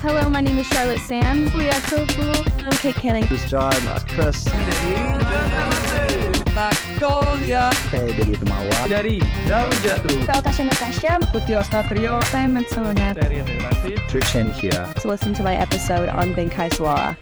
Hello, 0.00 0.30
my 0.30 0.40
name 0.40 0.56
is 0.56 0.66
Charlotte 0.68 1.04
Sands. 1.04 1.52
We 1.52 1.68
are 1.68 1.80
so 1.92 2.06
cool. 2.16 2.32
I'm 2.64 2.72
Kate 2.80 2.96
Canning. 2.96 3.28
This 3.28 3.44
is 3.44 3.50
John, 3.52 3.76
Chris. 4.08 4.48
Magnolia 6.56 7.68
Saya 7.92 8.08
dari 8.08 8.32
Temawa. 8.32 8.88
dari 8.88 9.20
Daun 9.44 9.68
Jatuh 9.84 10.24
Saya 10.24 10.40
Tasha 10.40 10.64
Natasha. 10.64 11.12
Ostatrio 11.60 12.16
Saya 12.32 12.48
Matsunet. 12.48 13.12
dari 13.12 13.44
Relasi 13.44 14.00
Trishan 14.08 14.48
here. 14.56 14.88
To 15.04 15.12
listen 15.12 15.36
to 15.36 15.44
my 15.44 15.52
episode 15.60 16.08
on 16.08 16.32
Bengkai 16.32 16.72
Suara. 16.72 17.12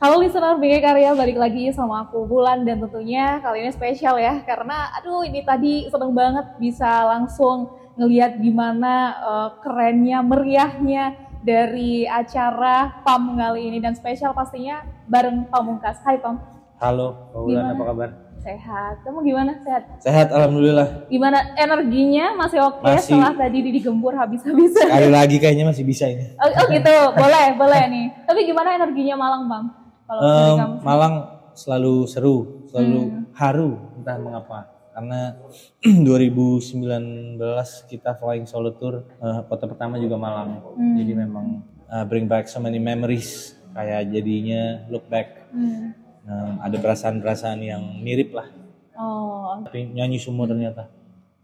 Halo 0.00 0.24
listener 0.24 0.56
BG 0.56 0.80
Karya, 0.80 1.12
balik 1.12 1.36
lagi 1.36 1.68
sama 1.76 2.08
aku 2.08 2.24
Bulan 2.24 2.64
dan 2.64 2.80
tentunya 2.80 3.44
kali 3.44 3.68
ini 3.68 3.70
spesial 3.76 4.16
ya 4.16 4.40
karena 4.48 4.88
aduh 4.96 5.20
ini 5.20 5.44
tadi 5.44 5.86
seneng 5.92 6.16
banget 6.16 6.48
bisa 6.56 7.06
langsung 7.12 7.81
ngelihat 7.94 8.38
gimana 8.38 8.94
eh, 9.14 9.48
kerennya, 9.60 10.18
meriahnya 10.20 11.04
dari 11.42 12.06
acara 12.06 13.02
PAM 13.02 13.34
kali 13.34 13.66
ini 13.66 13.78
dan 13.78 13.92
spesial 13.92 14.30
pastinya 14.30 14.80
bareng 15.04 15.50
Pamungkas. 15.50 15.98
Hai 16.00 16.16
Pam, 16.16 16.38
Halo, 16.78 17.30
Wulan 17.34 17.62
Gimana? 17.62 17.74
apa 17.74 17.84
kabar? 17.84 18.10
sehat. 18.42 19.06
Kamu 19.06 19.22
gimana? 19.22 19.54
Sehat? 19.62 19.82
Sehat, 20.02 20.28
alhamdulillah. 20.34 21.06
Gimana 21.06 21.54
energinya? 21.54 22.34
Masih 22.34 22.58
oke 22.58 22.82
Masih. 22.82 23.14
setelah 23.14 23.38
tadi 23.38 23.62
digembur 23.62 24.18
habis-habisan? 24.18 24.90
Sekali 24.90 25.14
lagi 25.14 25.38
kayaknya 25.38 25.70
masih 25.70 25.86
bisa 25.86 26.10
ini. 26.10 26.34
Oh, 26.42 26.50
oh 26.50 26.66
gitu, 26.66 26.90
boleh, 27.14 27.54
boleh 27.54 27.82
nih. 27.86 28.06
Tapi 28.26 28.42
gimana 28.42 28.74
energinya 28.74 29.14
Malang 29.14 29.46
Pam? 29.46 29.64
Kalau 30.10 30.20
kamu? 30.58 30.74
Malang 30.82 31.14
selalu 31.54 31.94
seru, 32.10 32.36
selalu 32.66 32.98
Hmm. 32.98 33.22
haru, 33.30 33.70
entah 33.94 34.18
mengapa. 34.18 34.71
Karena 34.92 35.40
2019 36.06 37.40
kita 37.88 38.10
flying 38.16 38.44
solo 38.44 38.76
tour, 38.76 39.02
eh, 39.02 39.40
kota 39.48 39.64
pertama 39.64 39.96
juga 39.96 40.20
Malang. 40.20 40.60
Hmm. 40.76 40.96
Jadi 41.00 41.12
memang 41.16 41.46
eh, 41.88 42.04
bring 42.04 42.28
back 42.28 42.48
so 42.48 42.60
many 42.60 42.78
memories. 42.78 43.56
Kayak 43.72 44.12
jadinya 44.12 44.84
look 44.92 45.08
back, 45.08 45.48
Hmm. 45.52 45.92
Em, 46.22 46.52
ada 46.64 46.76
perasaan-perasaan 46.80 47.60
yang 47.60 47.82
mirip 48.00 48.32
lah. 48.32 48.48
Oh, 48.96 49.58
Tapi 49.68 49.90
nyanyi 49.90 50.16
semua 50.16 50.46
ternyata. 50.48 50.86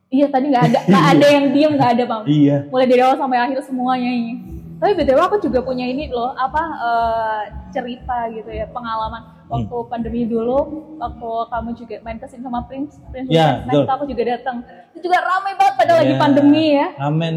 Iya 0.08 0.32
tadi 0.32 0.48
nggak 0.48 0.64
ada 0.72 0.78
nggak 0.88 1.06
ada 1.12 1.26
yang 1.28 1.46
diem 1.52 1.72
nggak 1.76 1.90
ada 1.98 2.04
bang. 2.08 2.22
Iya. 2.24 2.56
Mulai 2.72 2.86
dari 2.88 3.00
awal 3.04 3.16
sampai 3.20 3.38
akhir 3.42 3.58
semuanya 3.68 4.08
ini. 4.08 4.32
Tapi 4.80 4.92
btw 4.94 5.18
aku 5.20 5.36
juga 5.42 5.60
punya 5.60 5.84
ini 5.84 6.08
loh 6.08 6.32
apa 6.32 6.62
eh, 6.64 7.42
cerita 7.74 8.30
gitu 8.32 8.48
ya 8.48 8.64
pengalaman 8.72 9.37
waktu 9.48 9.76
pandemi 9.88 10.22
dulu 10.24 10.58
waktu 10.96 11.28
kamu 11.48 11.70
juga 11.74 11.94
main 12.00 12.16
ke 12.16 12.26
sini 12.26 12.42
sama 12.42 12.60
Prince 12.64 13.00
Prince 13.08 13.28
Ya, 13.28 13.64
Nah, 13.64 13.72
itu 13.72 13.80
betul. 13.82 13.94
aku 13.96 14.04
juga 14.06 14.22
datang. 14.28 14.56
Itu 14.92 14.98
juga 15.02 15.18
ramai 15.20 15.52
banget 15.56 15.74
padahal 15.74 15.98
lagi 15.98 16.12
Iya. 16.12 16.20
pandemi 16.20 16.64
ya. 16.70 16.86
Ngamen 16.94 17.36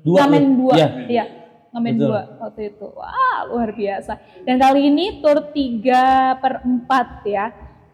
dua. 0.00 0.16
Ngamen 0.22 0.44
dua, 0.56 0.74
Iya. 0.74 0.88
iya. 1.06 1.24
Ngamen 1.72 1.94
dua 1.96 2.20
waktu 2.38 2.60
itu. 2.68 2.86
Wah 2.92 3.38
luar 3.48 3.70
biasa. 3.72 4.12
Dan 4.42 4.56
kali 4.56 4.80
ini 4.86 5.18
tur 5.18 5.50
3 5.50 6.02
per 6.36 6.60
4 6.60 7.08
ya. 7.26 7.46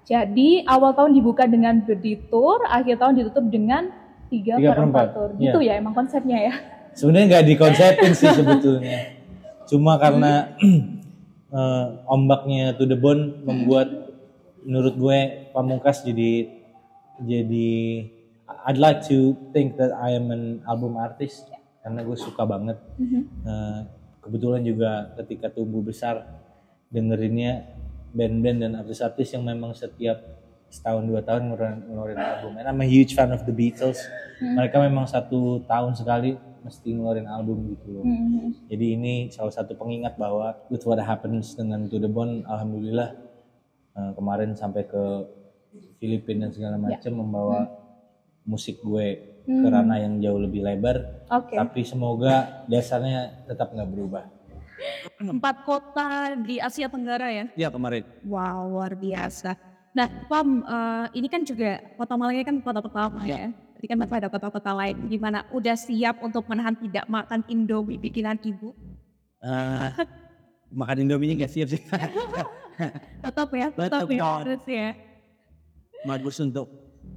Jadi 0.02 0.64
awal 0.64 0.92
tahun 0.92 1.12
dibuka 1.12 1.44
dengan 1.44 1.84
Bedi 1.84 2.16
Tour, 2.28 2.64
akhir 2.64 2.96
tahun 2.96 3.14
ditutup 3.14 3.44
dengan 3.46 3.92
3, 4.28 4.56
Tiga 4.56 4.72
per 4.72 4.74
per 4.74 4.82
4 4.82 4.88
empat, 4.88 5.06
tour. 5.12 5.30
iya. 5.30 5.41
Gitu 5.46 5.58
ya 5.62 5.72
emang 5.76 5.94
konsepnya 5.94 6.38
ya. 6.42 6.54
Sebenarnya 6.92 7.26
nggak 7.30 7.44
dikonsepin 7.46 8.12
sih 8.12 8.28
sebetulnya. 8.28 8.98
Cuma 9.70 9.94
karena 9.96 10.56
eh, 11.52 11.86
ombaknya 12.08 12.77
to 12.77 12.84
the 12.84 12.98
bone 12.98 13.44
membuat 13.44 13.88
menurut 14.64 14.94
gue 14.98 15.18
pamungkas 15.54 16.04
jadi 16.04 16.60
jadi 17.18 17.70
I'd 18.68 18.80
like 18.80 19.04
to 19.12 19.36
think 19.52 19.76
that 19.76 19.92
I 19.92 20.16
am 20.16 20.32
an 20.32 20.64
album 20.64 20.96
artist 20.96 21.48
karena 21.84 22.00
gue 22.04 22.16
suka 22.16 22.48
banget. 22.48 22.76
Eh, 23.44 23.80
kebetulan 24.24 24.64
juga 24.64 25.12
ketika 25.20 25.52
tumbuh 25.52 25.80
besar 25.80 26.24
dengerinnya 26.88 27.64
band-band 28.12 28.58
dan 28.64 28.72
artis-artis 28.80 29.36
yang 29.36 29.44
memang 29.44 29.76
setiap 29.76 30.20
setahun 30.69 31.04
dua 31.04 31.20
tahun 31.25 31.48
ngeluarin, 31.48 31.80
ngeluarin 31.88 32.20
album. 32.20 32.53
And 32.60 32.66
I'm 32.69 32.80
a 32.80 32.88
huge 32.88 33.16
fan 33.16 33.32
of 33.32 33.44
the 33.48 33.53
Beatles. 33.53 34.00
Mereka 34.41 34.80
memang 34.80 35.09
satu 35.09 35.65
tahun 35.65 35.97
sekali 35.97 36.36
mesti 36.64 36.94
ngeluarin 36.94 37.28
album 37.28 37.74
gitu 37.74 37.86
loh. 37.98 38.04
Hmm. 38.04 38.54
Jadi 38.70 38.86
ini 38.98 39.14
salah 39.30 39.52
satu 39.54 39.74
pengingat 39.78 40.19
bahwa 40.19 40.54
with 40.72 40.84
what 40.84 41.00
happens 41.00 41.54
dengan 41.54 41.86
To 41.88 41.96
The 41.98 42.10
Bone, 42.10 42.46
alhamdulillah 42.46 43.10
eh, 43.96 44.10
kemarin 44.14 44.54
sampai 44.54 44.86
ke 44.86 45.04
Filipina 45.98 46.47
dan 46.47 46.50
segala 46.54 46.76
macam 46.78 47.12
membawa 47.18 47.68
musik 48.48 48.80
gue 48.80 49.38
ke 49.48 49.66
ranah 49.68 49.98
yang 50.00 50.20
jauh 50.20 50.41
lebih 50.41 50.60
lebar. 50.60 51.24
Oke. 51.32 51.56
Tapi 51.56 51.80
semoga 51.84 52.64
dasarnya 52.68 53.48
tetap 53.48 53.72
nggak 53.72 53.88
berubah. 53.88 54.24
Empat 55.18 55.66
kota 55.66 56.38
di 56.38 56.62
Asia 56.62 56.86
Tenggara 56.86 57.32
ya? 57.32 57.44
Iya 57.56 57.68
kemarin. 57.72 58.06
Wow, 58.22 58.70
luar 58.70 58.94
biasa. 58.94 59.58
Nah, 59.97 60.06
Pam, 60.30 60.62
eh, 60.62 61.06
ini 61.18 61.26
kan 61.26 61.42
juga 61.42 61.80
kota 61.98 62.14
Malang 62.14 62.38
ini 62.38 62.47
kan 62.47 62.56
kota 62.62 62.78
pertama 62.78 63.24
ya. 63.26 63.50
Jadi 63.78 63.94
kan 63.94 63.97
masih 64.03 64.19
ada 64.19 64.27
kota-kota 64.27 64.75
lain 64.75 65.06
gimana 65.06 65.47
udah 65.55 65.78
siap 65.78 66.19
untuk 66.19 66.43
menahan 66.50 66.75
tidak 66.75 67.06
makan 67.06 67.47
Indomie 67.47 67.94
bikinan 67.94 68.34
ibu? 68.43 68.75
Eh, 69.39 69.94
makan 70.75 71.06
Indomie 71.06 71.39
nggak 71.39 71.47
siap 71.47 71.71
sih. 71.71 71.78
Tetap 73.22 73.50
ya, 73.55 73.71
tetap, 73.75 74.06
ya. 74.11 74.43
Harus 74.43 74.62
ya. 74.66 74.94
Bagus 76.06 76.39
untuk 76.43 76.66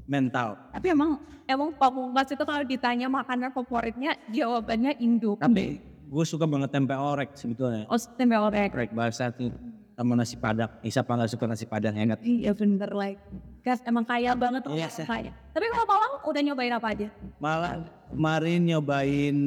mental. 0.06 0.58
Tapi 0.74 0.94
emang 0.94 1.22
emang 1.46 1.70
Pamungkas 1.78 2.34
itu 2.34 2.44
kalau 2.46 2.66
ditanya 2.66 3.10
makanan 3.10 3.54
favoritnya 3.54 4.18
jawabannya 4.30 4.98
Indo. 5.02 5.38
Tapi 5.42 5.82
gue 5.82 6.26
suka 6.30 6.46
banget 6.46 6.70
tempe 6.74 6.94
orek 6.94 7.34
sebetulnya. 7.38 7.90
Oh, 7.90 7.98
tempe 7.98 8.38
orek. 8.38 8.70
Orek 8.74 8.94
bahasa 8.94 9.34
tuh 9.34 9.50
sama 9.98 10.14
nasi 10.14 10.38
padang. 10.38 10.70
Isa 10.82 11.02
apa 11.02 11.14
nggak 11.14 11.32
suka 11.34 11.46
nasi 11.46 11.66
padang 11.66 11.94
ya 11.98 12.04
nggak? 12.10 12.22
Iya 12.22 12.52
bener 12.54 12.90
like. 12.94 13.22
Guys, 13.62 13.78
emang 13.86 14.02
kaya 14.02 14.34
banget 14.34 14.66
Iya, 14.66 14.90
orang 14.90 14.90
sih. 14.90 15.06
kaya. 15.06 15.32
Tapi 15.54 15.66
kalau 15.70 15.86
Malang 15.86 16.14
udah 16.26 16.42
nyobain 16.42 16.74
apa 16.74 16.88
aja? 16.98 17.08
Malah 17.38 17.72
kemarin 18.10 18.60
nyobain 18.66 19.38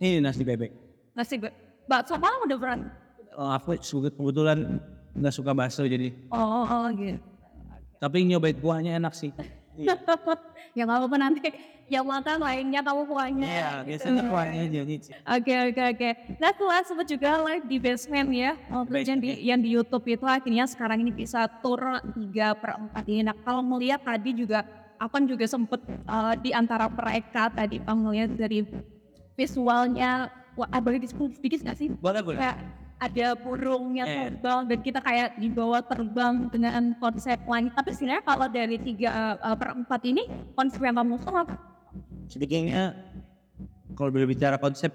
ini 0.00 0.16
nasi 0.24 0.40
bebek. 0.40 0.72
Nasi 1.12 1.36
be- 1.36 1.52
bakso 1.84 2.16
Malang 2.16 2.40
udah 2.48 2.56
pernah? 2.56 2.88
Oh, 3.36 3.50
aku 3.52 3.76
kebetulan 4.08 4.80
nggak 5.12 5.34
suka 5.36 5.52
bakso 5.52 5.84
jadi. 5.84 6.16
Oh, 6.32 6.64
oh 6.64 6.88
gitu. 6.96 7.20
Tapi 8.00 8.16
nyobain 8.24 8.56
kuahnya 8.56 8.96
enak 8.96 9.12
sih. 9.12 9.28
ya 10.76 10.82
nggak 10.86 10.98
apa-apa 11.02 11.16
nanti 11.18 11.40
yang 11.84 12.08
makan 12.08 12.40
lainnya 12.40 12.80
kamu 12.80 13.02
puanya. 13.04 13.44
Iya, 13.46 13.70
biasanya 13.84 14.22
kuahnya 14.24 14.62
jadi. 14.72 14.94
Oke 15.36 15.54
oke 15.68 15.82
oke. 15.94 16.08
Nah 16.40 16.50
setelah 16.56 16.80
sempat 16.88 17.06
juga 17.12 17.30
live 17.44 17.66
di 17.68 17.76
basement 17.76 18.30
ya, 18.32 18.52
waktu 18.72 19.04
yang 19.04 19.20
di 19.20 19.30
yang 19.44 19.60
di 19.60 19.68
YouTube 19.76 20.04
itu 20.08 20.24
akhirnya 20.24 20.64
sekarang 20.64 21.04
ini 21.04 21.12
bisa 21.12 21.44
tur 21.60 22.00
3 22.00 22.16
per 22.56 22.70
4 22.96 23.12
ini. 23.12 23.22
Nah 23.28 23.36
kalau 23.44 23.60
melihat 23.60 24.00
tadi 24.00 24.32
juga 24.32 24.64
Apan 24.94 25.26
juga 25.26 25.44
sempet 25.44 25.82
uh, 26.06 26.38
di 26.38 26.54
antara 26.54 26.86
mereka 26.86 27.50
tadi 27.50 27.82
Pak 27.82 27.94
melihat 27.98 28.30
dari 28.38 28.62
visualnya, 29.34 30.30
wah 30.54 30.70
ah, 30.70 30.78
boleh 30.78 31.02
disebut 31.02 31.34
sedikit 31.34 31.66
nggak 31.66 31.76
sih? 31.76 31.88
Boleh 31.98 32.22
boleh. 32.22 32.38
Kayak 32.38 32.56
ada 32.98 33.34
burungnya 33.34 34.04
Eh. 34.06 34.14
terbang 34.30 34.60
dan 34.70 34.78
kita 34.80 35.00
kayak 35.02 35.28
dibawa 35.36 35.82
terbang 35.82 36.48
dengan 36.48 36.94
konsep 37.02 37.38
langit. 37.44 37.74
Tapi 37.74 37.90
sebenarnya 37.92 38.24
kalau 38.24 38.46
dari 38.48 38.76
tiga 38.80 39.36
uh, 39.42 39.56
per 39.58 39.74
empat 39.74 40.00
ini 40.06 40.24
konsep 40.54 40.80
yang 40.80 40.96
kamu 40.96 41.18
usung 41.18 41.36
apa? 41.36 41.54
Sedikitnya 42.30 42.94
kalau 43.94 44.10
berbicara 44.10 44.58
konsep, 44.58 44.90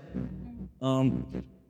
um, 0.83 1.23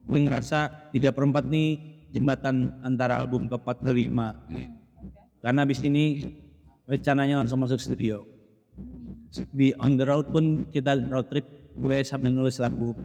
gue 0.10 0.20
ngerasa 0.26 0.90
tiga 0.96 1.14
perempat 1.14 1.46
nih 1.46 1.78
jembatan 2.10 2.74
antara 2.82 3.22
album 3.22 3.46
keempat 3.46 3.86
ke 3.86 3.92
lima. 3.94 4.34
Karena 5.40 5.64
abis 5.64 5.86
ini 5.86 6.26
rencananya 6.90 7.46
langsung 7.46 7.62
masuk 7.62 7.78
studio. 7.78 8.26
Di 9.54 9.78
on 9.78 9.94
the 10.00 10.06
road 10.08 10.34
pun 10.34 10.66
kita 10.74 10.98
road 11.10 11.30
trip, 11.30 11.46
gue 11.78 11.98
sambil 12.02 12.34
nulis 12.34 12.58
lagu. 12.58 12.98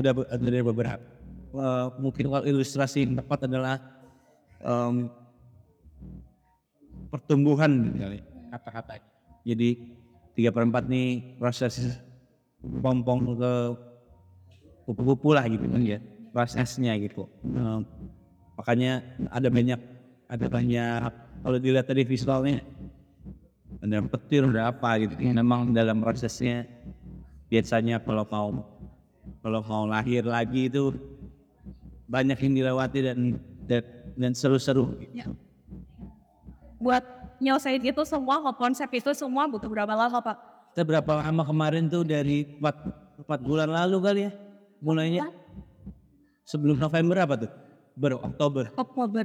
Udah 0.00 0.10
ada 0.26 0.42
dari 0.42 0.64
beberapa. 0.64 1.21
Eh, 1.52 1.86
mungkin 2.00 2.32
ilustrasi 2.48 3.04
yang 3.04 3.20
tepat 3.20 3.44
adalah 3.44 3.76
um, 4.64 5.12
pertumbuhan 7.12 7.92
kata-kata. 8.48 9.04
Jadi 9.44 9.76
tiga 10.32 10.48
per 10.48 10.64
empat 10.64 10.88
nih 10.88 11.36
proses 11.36 12.00
pompong 12.80 13.36
ke 13.36 13.52
kupu-kupu 14.88 15.36
lah 15.36 15.44
gitu 15.44 15.68
kan 15.68 15.84
ya 15.84 16.00
prosesnya 16.32 16.96
gitu. 16.96 17.28
Eh, 17.44 17.78
makanya 18.56 19.04
ada 19.28 19.52
banyak 19.52 19.80
ada 20.32 20.46
banyak 20.48 21.00
kalau 21.44 21.58
dilihat 21.60 21.84
dari 21.84 22.08
visualnya 22.08 22.64
ada 23.76 24.00
petir 24.08 24.48
ada 24.48 24.72
apa 24.72 25.04
gitu. 25.04 25.20
Memang 25.20 25.68
dalam 25.76 26.00
prosesnya 26.00 26.64
biasanya 27.52 28.00
kalau 28.00 28.24
mau 28.24 28.48
kalau 29.44 29.60
mau 29.68 29.84
lahir 29.84 30.24
lagi 30.24 30.72
itu 30.72 31.11
banyak 32.12 32.36
yang 32.36 32.52
dilewati 32.60 32.98
dan 33.00 33.18
dan, 33.64 33.82
dan 34.20 34.32
seru-seru. 34.36 35.00
gitu. 35.00 35.32
buat 36.76 37.00
nyelesain 37.40 37.80
itu 37.80 38.02
semua 38.04 38.42
konsep 38.52 38.90
itu 38.92 39.08
semua 39.16 39.48
butuh 39.48 39.70
berapa 39.70 39.96
lama 39.96 40.20
pak? 40.20 40.36
Kita 40.76 40.82
berapa 40.84 41.12
lama 41.24 41.42
kemarin 41.46 41.88
tuh 41.88 42.04
dari 42.04 42.58
4, 42.60 43.24
4 43.24 43.48
bulan 43.48 43.70
lalu 43.72 43.96
kali 44.02 44.20
ya 44.28 44.32
mulainya 44.82 45.30
sebelum 46.44 46.76
November 46.76 47.16
apa 47.24 47.34
tuh? 47.46 47.50
Ber 47.96 48.18
Oktober. 48.18 48.68
Oktober. 48.76 49.24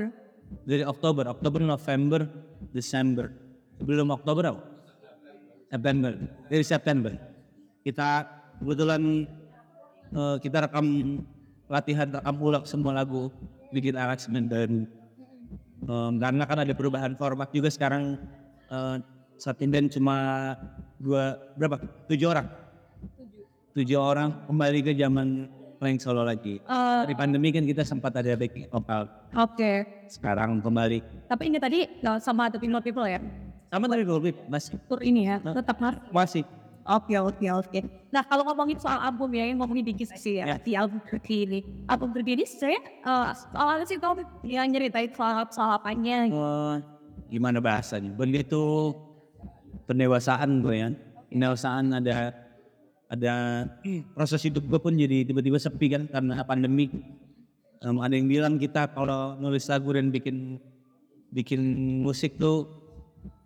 Dari 0.64 0.84
Oktober, 0.88 1.28
Oktober, 1.28 1.60
November, 1.60 2.24
Desember. 2.72 3.36
Sebelum 3.82 4.08
Oktober 4.16 4.44
apa? 4.56 4.62
September. 5.68 6.12
Dari 6.48 6.64
September. 6.64 7.12
Kita 7.84 8.24
kebetulan 8.64 9.28
eh, 10.16 10.36
kita 10.40 10.68
rekam 10.68 10.86
latihan 11.68 12.08
rekam 12.10 12.36
ulang 12.40 12.64
semua 12.64 12.96
lagu 12.96 13.30
bikin 13.70 13.96
arrangement 13.96 14.48
baru. 14.48 14.80
Em, 15.78 16.14
karena 16.18 16.44
kan 16.44 16.58
ada 16.58 16.74
perubahan 16.74 17.14
format 17.14 17.52
juga 17.52 17.70
sekarang 17.70 18.18
eh, 18.68 18.96
saat 19.38 19.62
ini 19.62 19.70
band 19.70 19.88
cuma 19.94 20.16
dua 20.98 21.38
berapa 21.54 21.78
tujuh 22.10 22.28
orang 22.28 22.48
tujuh 23.72 24.00
orang 24.02 24.34
kembali 24.50 24.80
ke 24.82 24.92
zaman 24.98 25.46
playing 25.78 26.02
solo 26.02 26.26
lagi 26.26 26.58
Eh, 26.58 27.00
dari 27.06 27.14
pandemi 27.14 27.54
kan 27.54 27.62
kita 27.62 27.86
sempat 27.86 28.18
ada 28.18 28.34
backing 28.34 28.66
vokal 28.68 29.06
Oke. 29.38 29.86
sekarang 30.10 30.58
kembali 30.58 31.30
Tapi 31.30 31.44
ini 31.46 31.62
tadi 31.62 31.86
eh, 31.86 32.18
sama 32.18 32.50
The 32.50 32.58
People 32.58 32.82
People 32.82 33.06
ya. 33.06 33.22
sama 33.70 33.86
tapi 33.86 34.02
lebih 34.02 34.34
masih 34.50 34.82
Tur 34.90 35.06
ini 35.06 35.30
ya, 35.30 35.38
tetap 35.38 35.78
mas. 35.78 35.96
masih 36.10 36.42
Oke 36.88 37.20
oke 37.20 37.48
oke. 37.52 37.80
Nah 38.16 38.24
kalau 38.24 38.48
ngomongin 38.48 38.80
soal 38.80 38.98
album 39.04 39.36
ya, 39.36 39.44
yang 39.44 39.60
ngomongin 39.60 39.84
dikit 39.92 40.16
sih 40.16 40.40
ya, 40.40 40.46
Ya. 40.48 40.56
di 40.56 40.72
album 40.72 41.04
terkini. 41.04 41.60
Album 41.92 42.16
terkini 42.16 42.48
saya 42.48 42.80
uh, 43.04 43.84
sih 43.84 44.00
kamu 44.00 44.24
yang 44.48 44.72
nyeritain 44.72 45.12
soal 45.12 45.44
soal 45.52 45.76
apanya. 45.76 46.32
Eh, 46.32 46.76
gimana 47.28 47.60
bahasanya 47.60 48.16
benda 48.16 48.40
itu 48.40 48.96
pendewasaan 49.84 50.64
gue 50.64 50.76
ya 50.80 50.90
pendewasaan 51.28 51.92
ada 51.92 52.32
ada 53.12 53.34
proses 54.16 54.40
hidup 54.48 54.64
gue 54.64 54.80
pun 54.80 54.96
jadi 54.96 55.28
tiba-tiba 55.28 55.60
sepi 55.60 55.92
kan 55.92 56.08
karena 56.08 56.40
pandemi 56.48 56.88
Em, 57.78 57.98
ada 58.02 58.14
yang 58.18 58.26
bilang 58.26 58.58
kita 58.58 58.90
kalau 58.90 59.38
nulis 59.38 59.70
lagu 59.70 59.94
dan 59.94 60.10
bikin 60.10 60.58
bikin 61.30 61.62
musik 62.02 62.42
tuh 62.42 62.66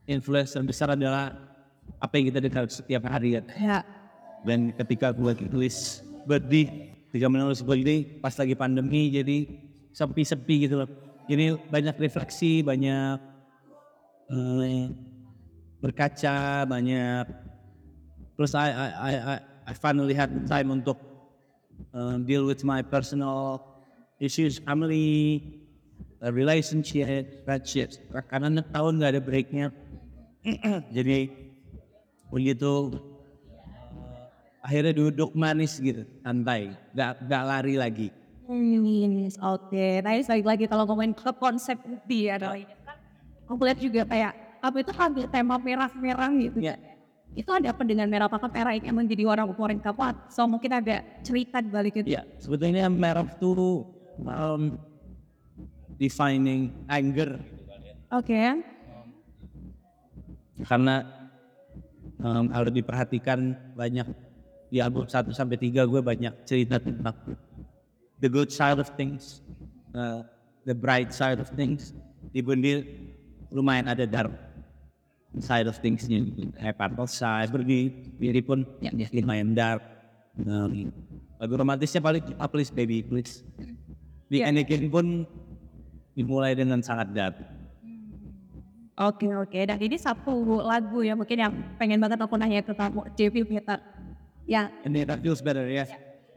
influencer 0.08 0.64
besar 0.64 0.96
adalah 0.96 1.51
apa 1.98 2.14
yang 2.18 2.26
kita 2.32 2.40
dengar 2.40 2.64
setiap 2.70 3.04
hari 3.10 3.40
kan? 3.40 3.46
Ya. 3.58 3.80
dan 4.42 4.74
ketika 4.74 5.14
gue 5.14 5.38
tulis 5.38 6.02
birthday 6.26 6.90
ketika 7.12 7.28
menulis 7.30 7.62
birthday 7.62 8.08
pas 8.24 8.34
lagi 8.34 8.56
pandemi 8.58 9.12
jadi 9.12 9.38
sepi-sepi 9.92 10.56
gitu 10.68 10.80
loh. 10.80 10.90
Jadi 11.28 11.60
banyak 11.68 11.96
refleksi 12.00 12.64
banyak 12.64 13.20
eh, 14.32 14.84
berkaca 15.84 16.64
banyak. 16.64 17.26
Terus 18.40 18.52
I 18.56 18.72
I 18.72 19.12
I 19.12 19.36
I, 19.68 19.74
finally 19.76 20.16
had 20.16 20.32
time 20.48 20.72
untuk 20.72 20.98
eh, 21.92 22.16
deal 22.24 22.48
with 22.48 22.64
my 22.64 22.80
personal 22.80 23.60
issues 24.24 24.64
family 24.64 25.44
eh, 26.24 26.32
relationship 26.32 27.44
friendships. 27.44 28.00
Karena 28.32 28.64
tahun 28.72 29.04
nggak 29.04 29.12
ada 29.20 29.22
breaknya. 29.22 29.68
Jadi 30.96 31.51
begitu 32.32 32.96
akhirnya 34.64 34.94
duduk 34.96 35.36
manis 35.36 35.76
gitu 35.78 36.08
santai 36.24 36.72
nggak 36.96 37.12
nggak 37.28 37.44
lari 37.44 37.76
lagi 37.76 38.10
Oke, 38.52 40.04
nah 40.04 40.12
ini 40.12 40.28
balik 40.28 40.44
lagi 40.44 40.66
kalau 40.68 40.84
ngomongin 40.84 41.16
ke 41.16 41.32
konsep 41.40 41.80
movie 41.88 42.28
ya, 42.28 42.36
ini 42.52 42.68
kan 42.84 43.00
aku 43.48 43.64
lihat 43.64 43.80
juga 43.80 44.04
kayak 44.04 44.36
apa 44.60 44.76
itu 44.84 44.92
ambil 44.92 45.26
tema 45.32 45.56
merah-merah 45.56 46.32
gitu. 46.36 46.60
ya 46.60 46.76
Itu 47.32 47.48
ada 47.56 47.72
apa 47.72 47.80
dengan 47.88 48.12
merah? 48.12 48.28
Apakah 48.28 48.52
merah 48.52 48.76
ini 48.76 48.92
emang 48.92 49.08
jadi 49.08 49.24
warna 49.24 49.48
favorit 49.48 49.80
kamu? 49.80 50.28
So 50.28 50.44
mungkin 50.52 50.68
ada 50.68 51.00
cerita 51.24 51.64
di 51.64 51.72
balik 51.72 52.04
itu. 52.04 52.12
ya 52.12 52.28
sebetulnya 52.44 52.92
merah 52.92 53.24
tuh 53.40 53.88
um, 54.20 54.76
defining 55.96 56.76
anger 56.92 57.40
Oke. 58.12 58.36
karena 60.68 61.08
um, 62.22 62.46
harus 62.54 62.72
diperhatikan 62.72 63.58
banyak 63.76 64.08
di 64.72 64.80
album 64.80 65.04
1 65.04 65.34
sampai 65.36 65.58
3 65.60 65.84
gue 65.84 66.02
banyak 66.02 66.34
cerita 66.48 66.80
tentang 66.80 67.14
the 68.24 68.30
good 68.30 68.54
side 68.54 68.80
of 68.80 68.88
things, 68.96 69.44
uh, 69.98 70.24
the 70.64 70.78
bright 70.78 71.12
side 71.12 71.42
of 71.42 71.50
things. 71.58 71.92
Di 72.32 72.40
Bundil 72.40 72.88
lumayan 73.52 73.92
ada 73.92 74.08
dark 74.08 74.32
side 75.40 75.68
of 75.68 75.76
thingsnya 75.80 76.24
gitu. 76.24 76.52
Kayak 76.56 76.76
Purple 76.76 77.10
Side, 77.10 77.50
berdi 77.52 77.92
diri 78.20 78.42
pun 78.44 78.64
ya, 78.84 78.92
ya, 78.92 79.08
lumayan 79.12 79.52
dark. 79.56 79.84
Um, 80.40 80.92
lagu 81.40 81.54
romantisnya 81.60 82.00
paling 82.00 82.24
ah, 82.40 82.48
Please 82.48 82.72
Baby 82.72 83.04
Please. 83.04 83.44
Di 84.32 84.44
Anakin 84.44 84.88
pun 84.88 85.28
dimulai 86.16 86.56
dengan 86.56 86.80
sangat 86.80 87.12
dark. 87.12 87.36
Oke 89.02 89.26
oke, 89.34 89.58
dan 89.66 89.82
ini 89.82 89.98
satu 89.98 90.62
lagu 90.62 91.02
ya 91.02 91.18
mungkin 91.18 91.34
yang 91.34 91.54
pengen 91.82 91.98
banget 91.98 92.22
aku 92.22 92.38
nanya 92.38 92.62
ke 92.62 92.70
kamu, 92.70 93.02
JP 93.18 93.36
Peter. 93.50 93.82
Ya, 94.46 94.70
And 94.86 94.94
it 94.94 95.10
feels 95.26 95.42
better 95.42 95.66
ya. 95.66 95.90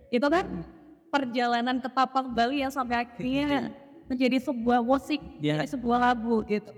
itu 0.09 0.25
kan 0.25 0.65
perjalanan 1.13 1.77
ke 1.83 1.89
Tapak 1.93 2.33
Bali 2.33 2.65
yang 2.65 2.73
sampai 2.73 3.05
akhirnya 3.05 3.69
menjadi 4.09 4.41
sebuah 4.41 4.81
musik, 4.81 5.21
Ya. 5.45 5.61
menjadi 5.61 5.77
sebuah 5.77 5.99
lagu 6.01 6.41
gitu. 6.49 6.73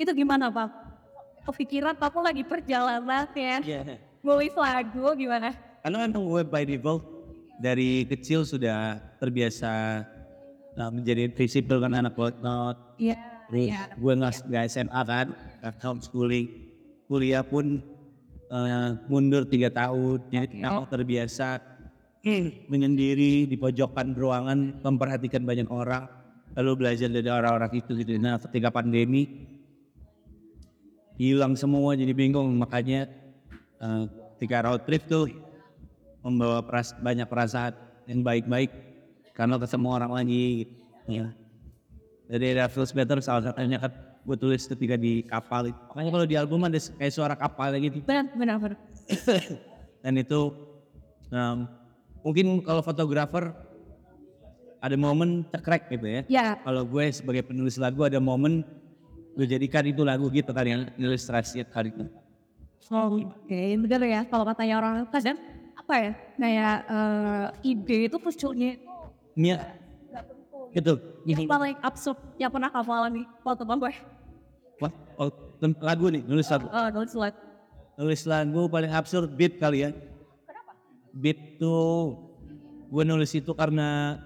Itu 0.00 0.16
gimana 0.16 0.48
Pak? 0.48 0.68
Kepikiran 1.52 2.00
kamu 2.00 2.18
lagi 2.24 2.42
perjalanan 2.46 3.28
ya, 3.36 3.60
Yeah. 3.60 4.00
nulis 4.24 4.56
lagu 4.56 5.04
gimana? 5.20 5.52
Karena 5.84 5.96
memang 6.08 6.24
gue 6.24 6.42
by 6.48 6.64
default 6.64 7.04
dari 7.60 8.08
kecil 8.08 8.48
sudah 8.48 9.00
terbiasa 9.20 10.00
uh, 10.80 10.90
menjadi 10.92 11.28
prinsipal 11.28 11.76
kan 11.84 11.92
anak 11.92 12.16
not 12.40 12.96
Iya, 12.96 13.16
Iya. 13.52 13.94
gue 13.94 14.12
nggak 14.18 14.50
nggak 14.50 14.64
SMA 14.66 15.00
kan, 15.06 15.26
homeschooling, 15.82 16.46
kuliah 17.06 17.46
pun 17.46 17.78
uh, 18.50 18.98
mundur 19.06 19.46
tiga 19.46 19.70
tahun, 19.70 20.18
jadi 20.30 20.50
memang 20.50 20.90
terbiasa 20.90 21.62
menyendiri 22.66 23.46
di 23.46 23.54
pojokan 23.54 24.10
ruangan, 24.18 24.82
memperhatikan 24.82 25.46
banyak 25.46 25.70
orang, 25.70 26.10
lalu 26.58 26.86
belajar 26.86 27.06
dari 27.06 27.30
orang-orang 27.30 27.70
itu 27.78 27.94
gitu. 28.02 28.18
Nah 28.18 28.42
ketika 28.42 28.74
pandemi 28.74 29.46
hilang 31.14 31.54
semua 31.54 31.94
jadi 31.94 32.10
bingung, 32.10 32.50
makanya 32.58 33.06
uh, 33.78 34.10
ketika 34.36 34.66
road 34.66 34.82
trip 34.84 35.06
tuh 35.06 35.30
membawa 36.26 36.66
peras 36.66 36.90
banyak 36.98 37.30
perasaan 37.30 37.78
yang 38.10 38.26
baik-baik 38.26 38.74
karena 39.38 39.54
ketemu 39.62 39.88
orang 39.94 40.12
lagi. 40.12 40.46
Ya. 41.06 41.30
Jadi 42.26 42.44
ada 42.58 42.66
feels 42.66 42.90
better 42.90 43.22
salah 43.22 43.42
satunya 43.50 43.78
kan 43.78 43.92
gue 44.26 44.36
tulis 44.36 44.66
ketika 44.66 44.98
di 44.98 45.22
kapal 45.22 45.70
itu. 45.70 45.78
Makanya 45.94 46.10
kalau 46.10 46.26
di 46.26 46.34
album 46.34 46.60
ada 46.66 46.78
kayak 46.78 47.12
suara 47.14 47.34
kapal 47.38 47.70
gitu. 47.78 48.02
Benar, 48.02 48.26
benar, 48.34 48.56
benar. 48.58 48.78
Dan 50.02 50.14
itu 50.18 50.50
um, 51.30 51.58
mungkin 52.26 52.58
kalau 52.66 52.82
fotografer 52.82 53.54
ada 54.82 54.96
momen 54.98 55.46
cekrek 55.54 55.86
gitu 55.94 56.06
ya. 56.06 56.20
Ya, 56.26 56.46
Kalau 56.62 56.82
gue 56.82 57.04
sebagai 57.14 57.46
penulis 57.46 57.78
lagu 57.78 58.02
ada 58.02 58.18
momen 58.18 58.66
gue 59.38 59.46
jadikan 59.46 59.86
itu 59.86 60.02
lagu 60.02 60.26
gitu 60.34 60.50
kan 60.50 60.66
yang 60.66 60.82
ilustrasi 60.98 61.62
hari 61.70 61.94
itu. 61.94 62.06
oke, 62.90 63.60
benar 63.86 64.02
ya. 64.02 64.20
Kalau 64.26 64.44
katanya 64.46 64.74
orang 64.82 64.94
kadang 65.10 65.38
apa 65.76 65.94
ya, 66.02 66.12
kayak 66.38 66.76
eh, 66.90 67.70
ide 67.70 67.98
itu 68.10 68.16
munculnya 68.18 68.68
itu 68.74 68.86
Iya, 69.36 69.58
gitu. 70.74 70.94
yang 71.26 71.46
paling 71.46 71.76
absurd 71.82 72.18
yang 72.38 72.50
pernah 72.50 72.70
kamu 72.70 72.90
alami 72.92 73.22
waktu 73.42 73.62
gue 73.66 73.92
Wah, 74.76 74.92
oh, 75.16 75.32
lagu 75.80 76.12
nih, 76.12 76.20
nulis 76.28 76.52
lagu. 76.52 76.68
uh, 76.68 76.92
nulis 76.92 77.16
lagu. 77.16 77.38
Nulis 77.96 78.22
lagu 78.28 78.62
paling 78.68 78.92
absurd 78.92 79.32
beat 79.32 79.56
kali 79.56 79.88
ya. 79.88 79.90
Beat 81.16 81.56
tuh 81.56 82.12
gue 82.92 83.04
nulis 83.08 83.32
itu 83.32 83.56
karena 83.56 84.20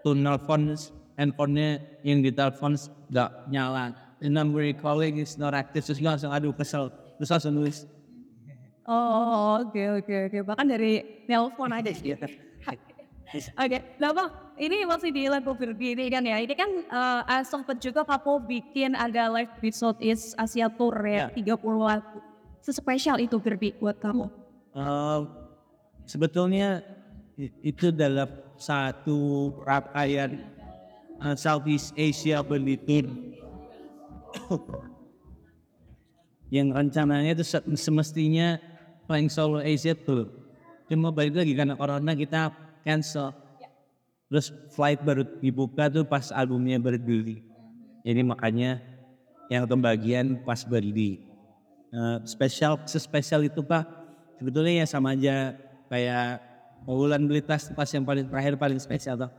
tuh 0.00 0.16
nelfon 0.16 0.72
handphonenya 1.20 1.84
yang 2.00 2.24
ditelepon 2.24 2.80
gak 3.12 3.44
nyala. 3.52 3.92
The 4.24 4.32
number 4.32 4.64
you're 4.64 4.76
calling 4.76 5.20
is 5.20 5.36
not 5.36 5.52
active. 5.52 5.84
Terus 5.84 6.00
gue 6.00 6.08
langsung 6.08 6.32
aduh 6.32 6.56
kesel. 6.56 6.88
Terus 7.20 7.28
langsung 7.28 7.60
nulis. 7.60 7.84
Oh, 8.88 9.60
oke 9.60 10.00
oke 10.00 10.14
oke. 10.32 10.38
Bahkan 10.48 10.66
dari 10.66 11.24
nelpon 11.28 11.76
aja 11.76 11.92
sih. 11.92 12.16
Oke, 13.30 13.78
nah 14.02 14.10
bang, 14.10 14.28
ini 14.58 14.82
masih 14.82 15.10
di 15.14 15.30
lagu 15.30 15.54
Virgi 15.54 15.94
ini 15.94 16.10
kan 16.10 16.22
ya. 16.26 16.42
Ini 16.42 16.54
kan 16.58 16.70
uh, 16.90 17.42
sempat 17.46 17.78
juga 17.78 18.02
kamu 18.02 18.42
bikin 18.44 18.90
ada 18.98 19.30
live 19.30 19.50
episode 19.62 19.94
is 20.02 20.34
Asia 20.34 20.66
Tour 20.66 20.94
ya, 21.06 21.30
30 21.30 21.62
lagu. 21.78 22.18
Sespesial 22.58 23.22
itu 23.22 23.38
Virgi 23.38 23.72
buat 23.78 24.02
kamu. 24.02 24.26
Eh, 24.70 25.20
sebetulnya 26.06 26.82
itu 27.62 27.94
dalam 27.94 28.28
satu 28.58 29.50
rangkaian 29.64 30.44
uh, 31.22 31.34
Southeast 31.38 31.96
Asia 31.96 32.44
Berlitur 32.44 33.08
yang 36.54 36.74
rencananya 36.74 37.32
itu 37.32 37.46
se- 37.46 37.64
semestinya 37.78 38.58
Flying 39.08 39.30
Solo 39.32 39.58
Asia 39.62 39.96
Tour. 39.96 40.28
Cuma 40.90 41.14
balik 41.14 41.38
lagi 41.38 41.54
karena 41.54 41.78
corona 41.78 42.12
kita 42.14 42.50
cancel. 42.84 43.34
terus 44.30 44.54
flight 44.70 45.02
baru 45.02 45.26
dibuka 45.42 45.90
tuh 45.90 46.06
pas 46.06 46.30
albumnya 46.30 46.78
berdiri. 46.78 47.42
Jadi 48.06 48.22
makanya 48.22 48.78
yang 49.50 49.66
kebagian 49.66 50.38
pas 50.46 50.62
berdiri. 50.62 51.18
Eh, 51.90 52.18
spesial 52.22 52.78
sespesial 52.86 53.42
itu 53.42 53.58
pak 53.66 53.82
sebetulnya 54.38 54.82
ya 54.82 54.86
sama 54.86 55.18
aja 55.18 55.58
kayak 55.90 56.38
Wulan 56.86 57.28
beli 57.28 57.44
tas 57.44 57.68
pas 57.74 57.90
yang 57.92 58.06
paling 58.06 58.24
terakhir 58.30 58.54
paling 58.56 58.78
spesial 58.80 59.18
tuh. 59.18 59.30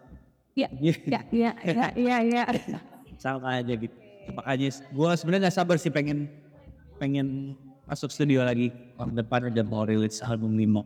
Iya, 0.53 0.67
iya, 0.77 0.93
iya, 1.31 1.51
iya, 1.95 2.17
iya, 2.21 2.43
sama 3.23 3.63
aja 3.63 3.73
gitu. 3.73 3.95
Makanya 4.35 4.69
gue 4.69 5.09
sebenarnya 5.17 5.41
nggak 5.47 5.55
sabar 5.55 5.79
sih 5.79 5.89
pengen 5.89 6.29
pengen 7.01 7.57
masuk 7.89 8.13
studio 8.13 8.45
lagi. 8.45 8.69
Tahun 8.99 9.15
depan 9.15 9.49
udah 9.49 9.65
mau 9.65 9.87
rilis 9.87 10.21
album 10.21 10.53
lima 10.59 10.85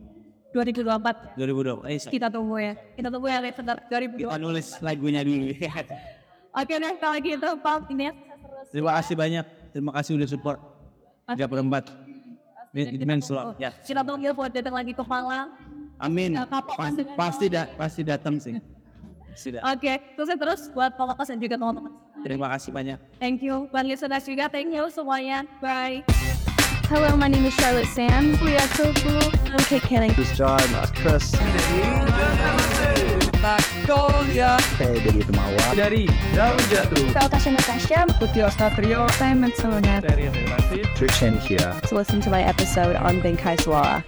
2024 0.56 1.36
2020 1.36 1.84
eh, 1.92 2.00
kita 2.08 2.28
tunggu 2.32 2.56
ya. 2.56 2.72
Kita 2.96 3.08
tunggu 3.12 3.28
ya 3.28 3.38
listener 3.44 3.76
2024. 3.92 4.16
kita 4.16 4.38
nulis 4.40 4.66
lagunya 4.80 5.20
dulu 5.20 5.52
Oke 6.60 6.74
deh 6.80 6.92
kalau 6.96 7.16
gitu 7.20 7.48
Pak 7.60 7.92
ini 7.92 8.08
terima 8.72 8.96
kasih 8.96 9.14
banyak 9.14 9.44
terima 9.76 9.92
kasih 9.92 10.16
udah 10.16 10.28
support 10.28 10.58
tiga 11.28 11.44
perempat 11.44 11.84
It 12.76 13.08
means 13.08 13.32
a 13.32 13.32
lot. 13.32 13.56
Ya. 13.56 13.72
kita 13.72 14.04
tunggu 14.04 14.36
buat 14.36 14.52
datang 14.52 14.76
lagi 14.76 14.92
ke 14.92 15.00
Malang. 15.00 15.48
Amin. 15.96 16.36
Ya, 16.36 16.44
kapok 16.44 16.76
Pas- 16.76 16.92
dengan- 16.92 17.16
pasti 17.16 17.46
da, 17.48 17.62
pasti 17.72 18.00
datang 18.04 18.36
sih. 18.36 18.60
Pasti 19.32 19.48
datang. 19.56 19.64
Oke, 19.72 19.92
sukses 20.12 20.36
terus 20.36 20.60
buat 20.76 20.92
Polokas 20.92 21.32
dan 21.32 21.40
juga 21.40 21.56
teman-teman. 21.56 21.92
Terima 22.20 22.52
kasih 22.52 22.76
banyak. 22.76 22.98
Thank 23.16 23.40
you. 23.40 23.64
Buat 23.72 23.88
listeners 23.88 24.28
juga, 24.28 24.52
thank 24.52 24.68
you 24.76 24.84
semuanya. 24.92 25.48
Bye. 25.64 26.04
Hello, 26.88 27.16
my 27.16 27.26
name 27.26 27.44
is 27.44 27.54
Charlotte 27.54 27.86
Sands. 27.86 28.40
We 28.40 28.54
are 28.54 28.68
so 28.78 28.92
cool. 28.94 29.20
I'm 29.50 29.58
Kate 29.66 29.82
Canning. 29.82 30.14
Terus 30.14 30.30
John, 30.38 30.62
Mas 30.70 30.90
Chris, 30.94 31.34
Magnolia 33.42 34.54
saya 34.78 34.94
dari 35.02 35.22
Temawa. 35.26 35.66
dari 35.74 36.06
Jauh 36.30 36.58
Jatuh 36.70 37.10
Natasha 37.10 37.50
Natasha. 37.50 38.00
Putih 38.22 38.46
Satrio 38.54 39.10
Simon 39.18 39.50
Solonat. 39.58 40.06
dari 40.06 40.30
Relatif 40.30 40.86
Trishan 40.94 41.34
here. 41.42 41.74
To 41.90 41.98
listen 41.98 42.22
to 42.22 42.30
my 42.30 42.46
episode 42.46 42.94
on 42.94 43.18
Benkai 43.18 43.58
Suara. 43.58 44.06